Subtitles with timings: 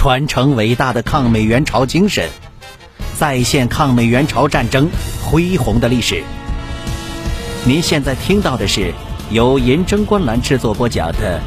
[0.00, 2.26] 传承伟大的抗美援朝精神，
[3.18, 4.88] 再现抗美援朝战争
[5.22, 6.24] 恢宏的历史。
[7.66, 8.94] 您现在听到的是
[9.30, 11.38] 由银针观澜制作播讲的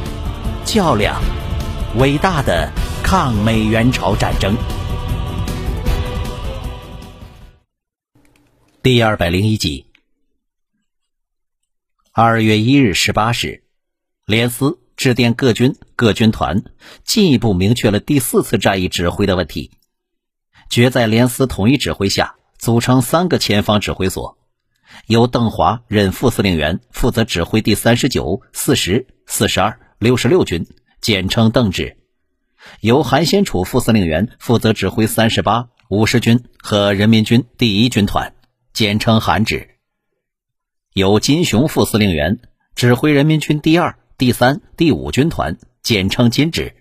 [0.72, 1.20] 《较量：
[1.96, 2.70] 伟大的
[3.02, 4.54] 抗美援朝战争》
[8.84, 9.86] 第二百零一集。
[12.12, 13.64] 二月一日十八时，
[14.26, 16.64] 连斯致电各军各军团，
[17.04, 19.70] 进一步明确了第四次战役指挥的问题。
[20.70, 24.38] 决在连斯统一指挥下，组成三个前方指挥所，
[25.06, 30.66] 由邓华任副司令员，负责指挥第三十九、四十、四十二、六十六军，
[31.00, 31.96] 简称邓指；
[32.80, 38.34] 由韩先楚副司令员负责指挥三十八、五十军和人民军第一军团，
[38.72, 39.70] 简称韩指。
[40.94, 42.38] 由金雄副司令员
[42.74, 46.76] 指挥人民军第二、第三、第五军团，简称金指。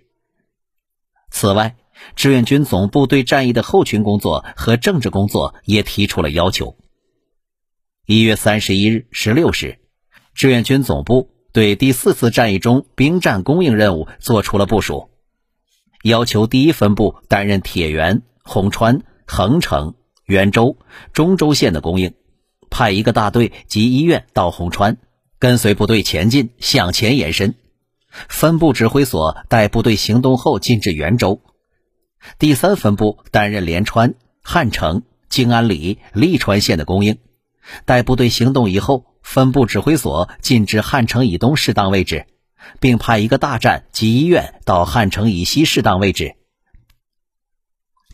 [1.29, 1.75] 此外，
[2.15, 6.77] 志愿军总部对战役的后勤工作和政治工作也提出了要求。
[8.05, 9.79] 一月三十一日十六时，
[10.33, 15.09] 志愿军总部对第四次战役中兵站供应任务作出了部署，
[16.01, 20.77] 要求第一分部担任铁原、红川、横城、元州、
[21.11, 22.13] 中州线的供应。
[22.69, 24.97] 派一个大队及医院到红川，
[25.43, 27.55] 跟随部队前进，向前延伸。
[28.29, 31.41] 分部指挥所待部队行动后进至元州。
[32.39, 37.17] 第三分部担任连川、汉城、静安里、利川县的供应。
[37.83, 42.25] 待部队行动以后，分部指挥所进至汉城以东适当位置，
[42.79, 46.35] 并派一个大站及医院到汉城以西适当位置，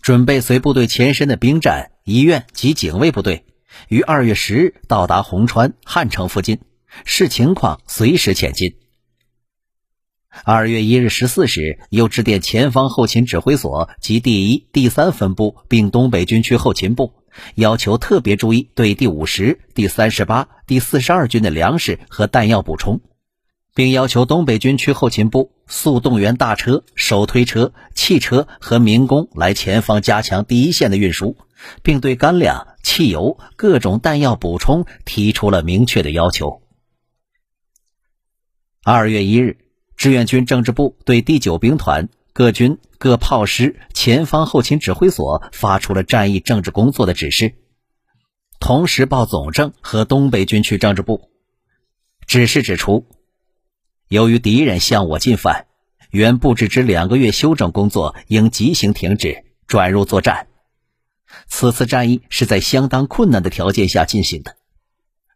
[0.02, 3.46] 准备随部队前身的兵站、医院及警卫部队。
[3.88, 6.60] 于二月十日到达红川、汉城附近，
[7.06, 8.76] 视情况随时前进。
[10.44, 17.14] 二月一日十四时，又致电前方后勤指挥所及第一、第三分部，并东北军区后勤部，
[17.56, 23.02] 要求特别注意对第五十、第三十八、第四十二军的粮食和弹药补充，
[23.74, 31.38] 并要求东北军区后勤部速动员大车、手推车、汽车和民工来前方加强第一线的运输，
[31.82, 32.68] 并对干粮。
[32.82, 36.62] 汽油、各种弹药补充提出了明确的要求。
[38.92, 39.60] 二月一日，
[39.98, 47.54] 志愿军政治部对第九兵团各军各炮师前方后勤指挥所发出了战役政治工作的指示，
[48.60, 51.30] 同时报总政和东北军区政治部。
[52.26, 53.06] 指示指出，
[54.08, 55.68] 由于敌人向我进犯，
[56.10, 60.48] 原布置之两个月休整工作应即行停止，转入作战。
[61.46, 64.56] 此次战役是在相当困难的条件下进行的。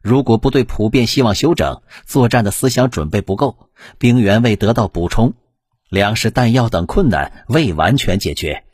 [0.04, 5.34] 如果部队普遍希望休整，作战的思想准备不够，兵员未得到补充，
[5.88, 8.66] 粮食、弹药等困难未完全解决，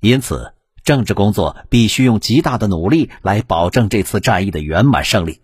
[0.00, 5.42] 因此政治工作必须用极大的努力来保证这次战役的圆满胜利。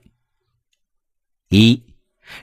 [1.51, 1.83] 一，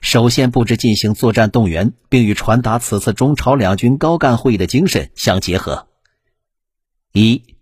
[0.02, 5.88] 首先布置进行作战动员，并与传达此次中朝两军高干会议的精神相结合。
[7.14, 7.56] 一。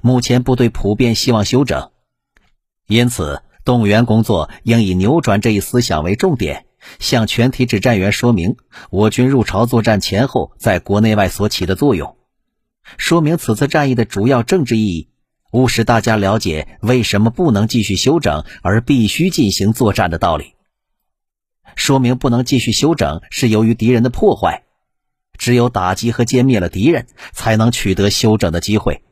[0.00, 1.90] 目前部队普遍希望休整，
[2.86, 6.66] 因此动员工作应以扭转这一思想为重点，
[6.98, 8.56] 向全体指战员说明
[8.90, 12.16] 我军入朝作战前后在国内外所起的作用，
[12.98, 15.08] 说明此次战役的主要政治意义，
[15.52, 20.54] 务使大家了解为什么不能继续休整而必须进行作战的道理。
[21.76, 24.64] 说明不能继续休整是由于敌人的破坏，
[25.38, 29.02] 只有打击和歼灭了敌人，才能取得休整的机会。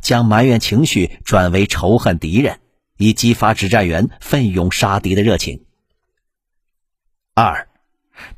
[0.00, 2.58] 将埋怨情绪转为仇恨敌人，
[2.96, 5.64] 以激发指战员奋勇杀敌的热情。
[7.34, 7.68] 二，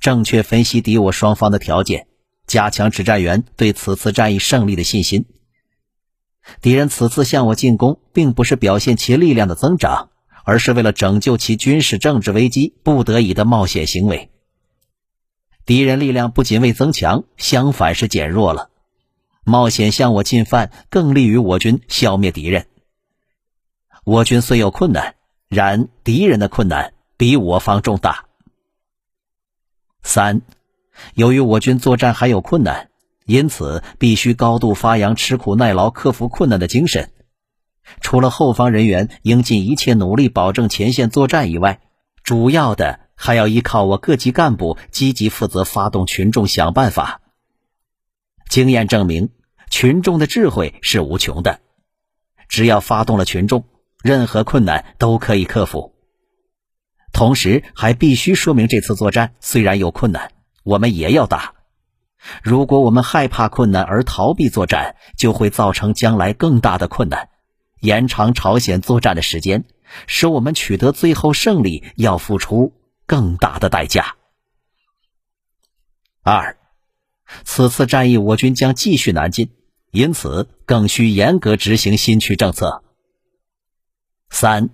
[0.00, 2.08] 正确分析敌我双方的条件，
[2.46, 5.26] 加强指战员对此次战役胜利的信心。
[6.60, 10.10] 敌人此次向我进攻，并不是表现其力量的增长，
[10.44, 14.30] 而是为了拯救其军事政治危机不得已的冒险行为。
[15.66, 18.70] 敌人力量不仅未增强，相反是减弱了。
[19.44, 22.66] 冒险向我进犯，更利于我军消灭敌人。
[24.08, 25.16] 我军虽有困难，
[25.48, 28.24] 然敌人的困难比我方重大。
[30.02, 30.40] 三，
[31.12, 32.88] 由于我军作战还有困难，
[33.26, 37.10] 因此必须高度发扬吃苦耐劳、克服困难的精神。
[38.00, 41.82] 除了后方人员应尽一切努力保证前线作战以外，
[42.22, 47.20] 主要的还要依靠我各级干部积极负责，发动群众想办法。
[48.48, 49.28] 经验证明。
[49.68, 51.60] 群众的智慧是无穷的，
[52.48, 53.66] 只要发动了群众，
[54.02, 55.94] 任何困难都可以克服。
[57.12, 61.54] 同时，还必须说明这次作战虽然有困难，我们也要打，
[62.42, 67.28] 如果我们害怕困难而逃避作战，就会造成将来更大的困难，
[67.80, 69.64] 延长朝鲜作战的时间，
[70.06, 72.74] 使我们取得最后胜利要付出
[73.06, 74.16] 更大的代价。
[76.22, 76.58] 二，
[77.44, 79.50] 此次战役我军将继续南进，
[79.90, 82.84] 因此更需严格执行新区政策。
[84.30, 84.70] 三，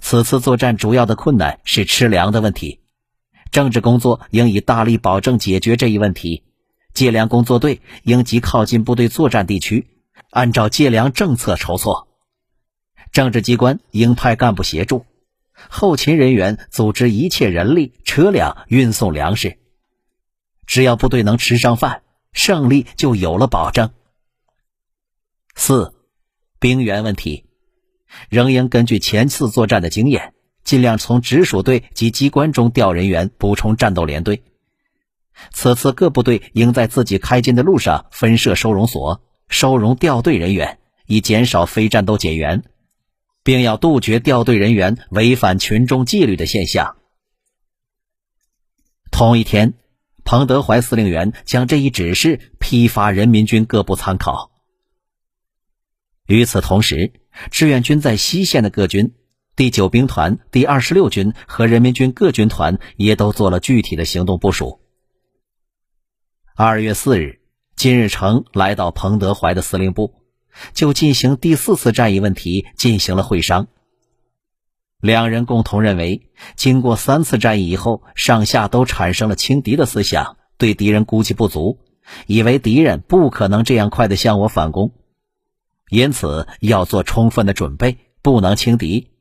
[0.00, 2.80] 此次作战主要的困难是吃粮的问题，
[3.50, 6.44] 政治工作应以大力保证解决这一问题。
[6.94, 9.88] 借粮工作队应及靠近部队作战地区，
[10.28, 12.06] 按照借粮政策筹措。
[13.12, 15.06] 政治机关应派干部协助，
[15.70, 19.58] 后勤人员组织一切人力车辆运送粮食。
[20.66, 22.02] 只要部队能吃上饭，
[22.32, 23.90] 胜利就有了保证。
[25.54, 25.94] 四，
[26.58, 27.46] 兵源问题，
[28.28, 34.42] 仍应根据前次作战的经验，尽量从直属队及机关中调人员补充战斗连队。
[35.50, 42.64] 此次各部队应在自己开进的路上分设收容所，收容调队人员，以减少非战斗减员，
[43.42, 46.96] 并要杜绝调队人员违反群众纪律的现象。
[49.10, 49.74] 同一天，
[50.24, 54.52] 彭德怀司令员将这一指示批发人民军各部参考。
[56.26, 57.12] 与此同时，
[57.50, 59.14] 志愿军在西线的各军、
[59.56, 64.80] 第九兵团、第二十六军和人民军各军团也都做了具体的行动部署。
[66.54, 67.40] 二月四日，
[67.76, 70.14] 金日成来到彭德怀的司令部，
[70.74, 73.68] 就进行第四次战役问题进行了会商。
[75.00, 81.78] 两人共同认为，经过三次战役以后，上下都产生了轻敌的思想，对敌人估计不足，
[82.26, 84.92] 以为敌人不可能这样快的向我反攻，
[85.92, 89.12] 因此要做充分的准备，不能轻敌。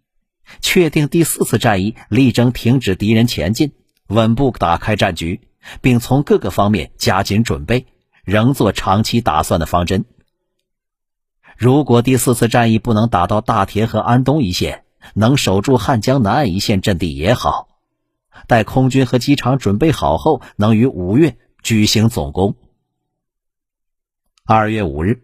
[0.60, 3.74] 确定第四次战役力争停止敌人前进，
[4.08, 5.42] 稳步打开战局。
[5.80, 7.86] 并从各个方面加紧准备，
[8.24, 10.06] 仍做长期打算的方针。
[11.56, 17.68] 如果第四次战役不能打到大田和安东一线，能守住汉江南岸一线阵地也好。
[18.48, 22.56] 待空军和机场准备好后，能于五月举行总攻。
[24.44, 25.22] 二月五日，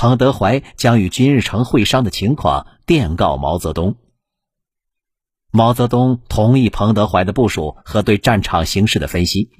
[0.00, 3.96] 彭德怀将与金日成会商的情况电告毛泽东。
[5.50, 9.50] 毛泽东同意彭德怀的部署和对战场形势的分析。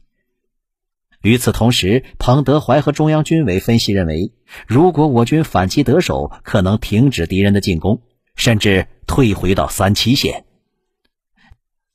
[1.22, 4.32] 与此同时，彭德怀和中央军委分析认为，
[4.68, 8.02] 如果我军反击得手，可能停止敌人的进攻，
[8.36, 10.44] 甚至退回到三七线；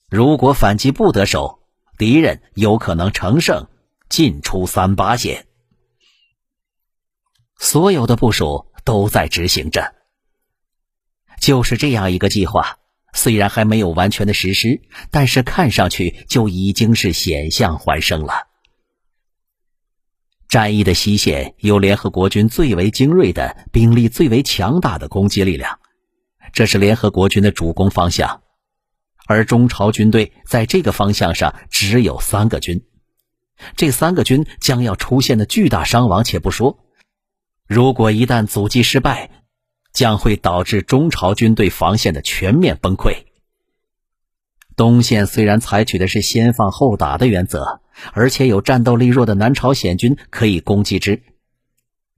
[0.10, 1.60] 如果反击不得手，
[1.98, 3.68] 敌人有可能乘胜
[4.10, 5.46] 进出三八线。
[7.64, 9.94] 所有的部署都在执行着，
[11.40, 12.78] 就是这样一个计划。
[13.14, 14.82] 虽然还没有完全的实施，
[15.12, 18.34] 但是看上去就已经是险象环生了。
[20.50, 25.80] 战役的西线有联合国军最为精锐的兵力、最为强大的攻击力量，
[26.52, 28.42] 这是联合国军的主攻方向。
[29.26, 32.84] 而中朝军队在这个方向上只有三个军，
[33.78, 36.83] 这三个军将要出现的巨大伤亡且不说，
[37.68, 39.30] 如果一旦阻击失败，
[39.92, 43.26] 将会导致中朝军队防线的全面崩溃。
[44.76, 47.82] 东线虽然采取的是先放后打的原则。
[48.14, 51.22] 而且有战斗力弱的南朝鲜军可以攻击之，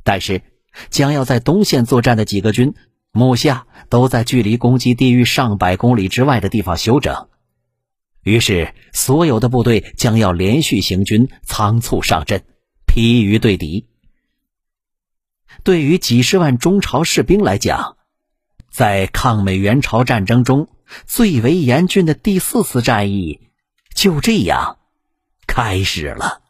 [0.05, 0.41] 但是
[0.89, 2.75] 将要在东线作战的几个军，
[3.11, 7.27] 目下都在距离攻击地域上百公里之外的地方休整，
[8.23, 12.45] 于是所有的部队将要连续行军，仓促上阵，
[12.87, 13.85] 疲于对敌。
[15.63, 17.97] 对于几十万中朝士兵来讲，
[18.69, 20.67] 在抗美援朝战争中
[21.05, 23.39] 最为严峻的第四次战役，
[23.93, 24.77] 就这样。
[25.47, 26.41] 开始了。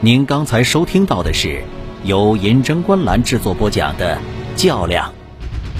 [0.00, 1.64] 您刚才收听到的是
[2.04, 4.16] 由银针观澜制作播讲的
[4.60, 5.12] 《较量：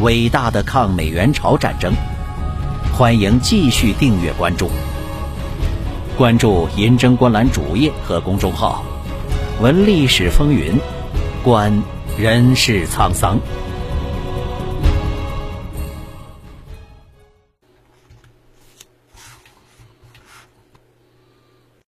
[0.01, 1.93] 伟大的抗美援朝战争》，
[2.97, 4.71] 欢迎继续订阅关注。
[6.17, 8.85] 关注银针观澜主页和公众号，
[9.63, 10.79] 闻历史风云，
[11.43, 11.73] 观
[12.19, 13.39] 人世沧桑。